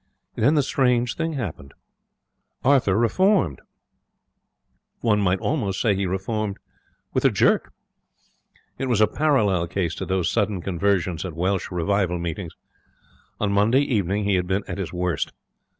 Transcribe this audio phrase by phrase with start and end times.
[0.35, 1.75] And then the strange thing happened.
[2.63, 3.61] Arthur reformed.
[5.01, 6.57] One might almost say that he reformed
[7.13, 7.71] with a jerk.
[8.79, 12.53] It was a parallel case to those sudden conversions at Welsh revival meetings.
[13.39, 15.33] On Monday evening he had been at his worst.